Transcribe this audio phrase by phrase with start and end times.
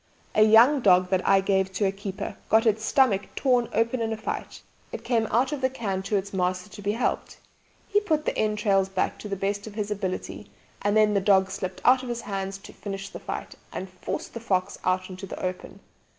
[0.33, 4.11] A young dog that I gave to a keeper got its stomach torn open in
[4.11, 4.63] a fight.
[4.91, 7.37] It came out of the cairn to its master to be helped.
[7.87, 10.49] He put the entrails back to the best of his ability,
[10.81, 14.33] and then the dog slipped out of his hands to finish the fight, and forced
[14.33, 15.79] the fox out into the open!